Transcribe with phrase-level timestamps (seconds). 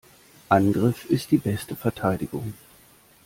[0.49, 2.55] Angriff ist die beste Verteidigung.